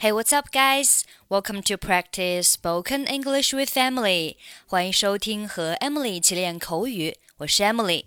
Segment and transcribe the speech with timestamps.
[0.00, 1.02] Hey, what's up, guys?
[1.28, 4.36] Welcome to practice spoken English with Emily.
[4.64, 8.04] 欢迎收听和 Emily 一起练口语，我是 Emily。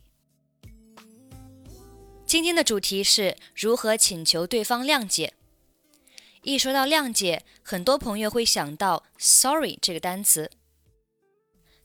[2.25, 5.33] 今天的主题是如何请求对方谅解。
[6.43, 10.49] 一说到谅解，很多朋友会想到 “sorry” 这个单词，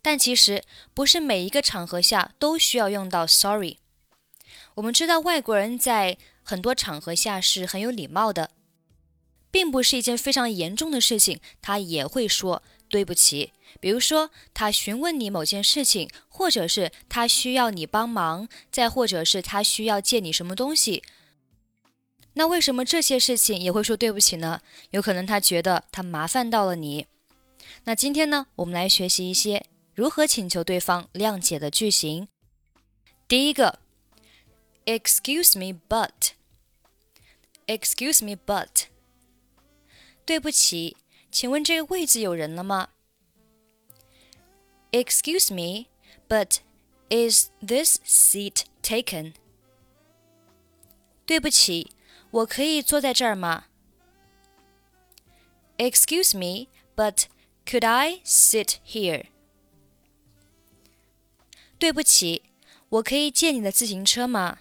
[0.00, 0.62] 但其实
[0.94, 3.78] 不是每一个场合下都需要用到 “sorry”。
[4.76, 8.52] 我们知道外国人在很多场合下是很有礼貌的，
[9.56, 13.54] 并不是一件非常严重的事情，他也会说对不起。
[13.80, 21.02] 比如说，他询问你某件事情，或者是他需要你帮忙，再或者是他需要借你什么东西。
[22.34, 24.60] 那为什么这些事情也会说对不起呢？
[24.90, 27.06] 有可能他觉得他麻烦到了你。
[27.84, 29.64] 那今天呢，我们来学习一些
[29.94, 32.28] 如何请求对方谅解的句型。
[33.26, 33.78] 第一个
[34.84, 36.32] ，Excuse me, but.
[37.66, 38.88] Excuse me, but.
[40.25, 40.97] 对不起，
[41.31, 42.89] 请问这个位置有人了吗？
[44.91, 45.87] Excuse me,
[46.27, 46.59] but
[47.09, 49.33] is this seat taken?
[51.25, 51.91] 对不起。
[52.31, 53.65] 我可以坐在这儿吗？
[55.77, 57.25] Excuse me, but
[57.65, 59.25] could I sit here?
[61.77, 62.43] 对不起，
[62.87, 64.59] 我可以借你的自行车吗？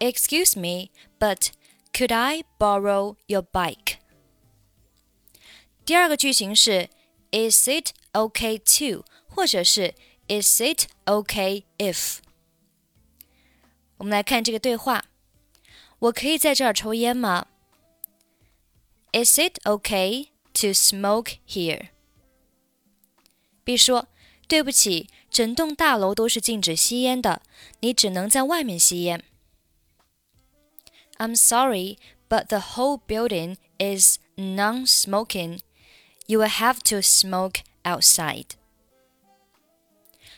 [0.00, 0.90] Excuse me,
[1.20, 1.50] but
[1.93, 3.97] could I borrow your bike?
[5.85, 6.89] 第二个句型是
[7.31, 9.03] Is it OK to？
[9.27, 9.93] 或者是
[10.27, 12.17] Is it OK if？
[13.97, 15.05] 我们来看这个对话。
[15.99, 17.47] 我可以在这儿抽烟吗
[19.11, 24.07] ？Is it OK to smoke here？B 说
[24.47, 27.43] ：“对不起，整栋大楼都是禁止吸烟的，
[27.81, 29.23] 你只能在外面吸烟。”
[31.20, 35.60] I'm sorry, but the whole building is non-smoking.
[36.26, 38.56] You will have to smoke outside.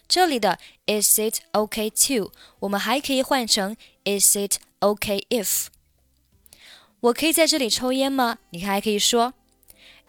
[0.07, 2.33] 这里的 Is it okay to？
[2.61, 5.67] 我们还可以换成 Is it okay if？
[7.01, 8.39] 我可以在这里抽烟吗？
[8.51, 9.35] 你还可以说，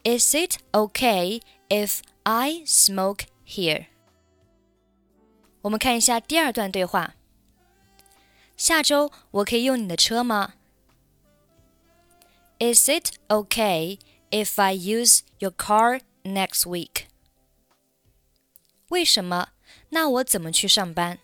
[0.03, 3.87] Is it okay if I smoke here？
[5.61, 7.15] 我们看一下第二段对话。
[8.55, 10.53] 下周我可以用你的车吗
[12.63, 13.99] ？Is it okay
[14.31, 17.05] if I use your car next week？
[18.89, 19.49] 为什么？
[19.89, 21.19] 那我怎么去上班？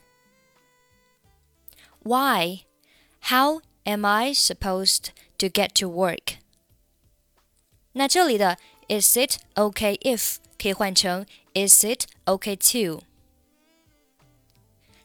[2.04, 2.66] Why?
[3.30, 5.10] How am I supposed
[5.40, 6.38] to get to work?
[7.94, 8.58] 那这里的
[8.88, 13.04] Is it okay if 可以换成 Is it okay to？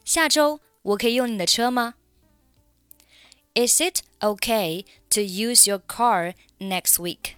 [0.03, 1.95] 下周我可以用你的车吗
[3.55, 7.35] ？Is it okay to use your car next week？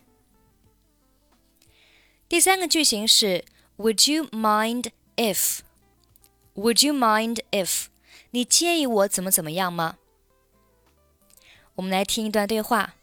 [2.29, 3.45] 第三个句型是
[3.77, 7.87] Would you mind if？Would you mind if？
[8.31, 9.97] 你介意我怎么怎么样吗？
[11.75, 12.95] 我们来听一段对话。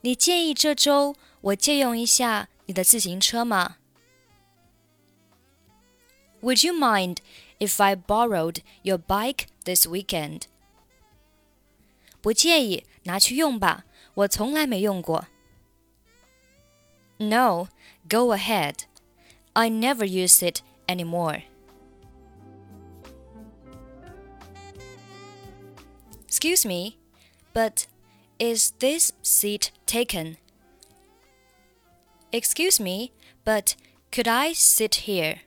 [0.00, 3.76] 你介意这周我借用一下你的自行车吗？
[6.42, 7.18] Would you mind
[7.58, 10.42] if I borrowed your bike this weekend？
[12.20, 13.84] 不介意，拿去用吧，
[14.14, 15.26] 我从来没用过。
[17.18, 17.68] No,
[18.08, 18.84] go ahead.
[19.52, 21.42] I never use it anymore.
[26.26, 26.96] Excuse me,
[27.52, 27.86] but
[28.38, 30.36] is this seat taken?
[32.32, 33.12] Excuse me,
[33.44, 33.76] but
[34.10, 35.42] could I sit here?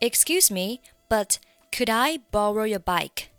[0.00, 1.38] Excuse me, but
[1.72, 3.30] could I borrow your bike?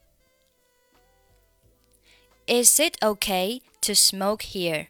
[2.50, 4.88] Is it okay to smoke here?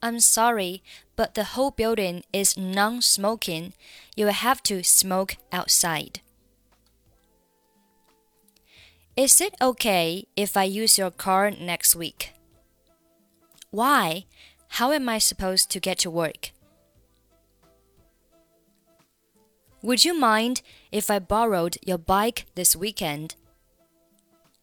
[0.00, 0.82] I'm sorry,
[1.14, 3.74] but the whole building is non smoking.
[4.16, 6.20] You will have to smoke outside.
[9.14, 12.32] Is it okay if I use your car next week?
[13.70, 14.24] Why?
[14.80, 16.52] How am I supposed to get to work?
[19.82, 23.34] Would you mind if I borrowed your bike this weekend?